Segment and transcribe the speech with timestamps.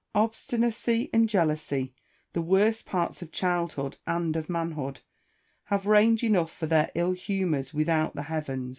[0.15, 1.93] Obstinacy and jealousy,
[2.33, 5.01] the worst parts of childhood and of manhood,
[5.65, 8.69] have range enough for their ill humours without the heavens.